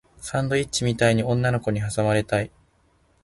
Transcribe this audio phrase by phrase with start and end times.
[0.17, 2.49] サンドイッチみたいに女の子に挟まれたい